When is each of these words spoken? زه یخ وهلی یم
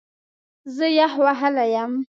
زه 0.75 0.85
یخ 0.99 1.13
وهلی 1.23 1.65
یم 1.75 1.91